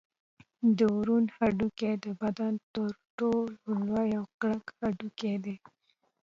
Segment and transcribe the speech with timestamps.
[0.77, 3.55] د ورون هډوکی د بدن تر ټولو
[3.87, 5.55] لوی او کلک هډوکی دی